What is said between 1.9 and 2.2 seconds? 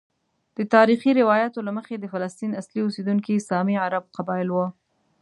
د